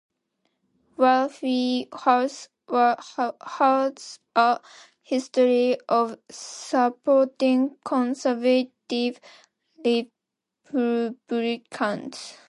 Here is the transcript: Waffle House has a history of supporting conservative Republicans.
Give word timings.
Waffle 0.97 1.85
House 1.93 2.49
has 2.67 4.19
a 4.35 4.59
history 5.03 5.77
of 5.87 6.17
supporting 6.31 7.77
conservative 7.85 9.19
Republicans. 10.73 12.33